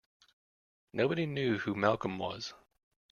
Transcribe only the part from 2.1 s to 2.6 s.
was.